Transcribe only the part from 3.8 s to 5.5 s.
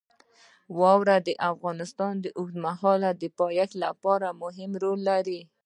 لپاره مهم رول لري.